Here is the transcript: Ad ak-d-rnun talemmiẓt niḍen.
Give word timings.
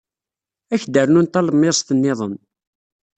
Ad 0.73 0.73
ak-d-rnun 0.79 1.27
talemmiẓt 1.27 1.89
niḍen. 1.95 2.35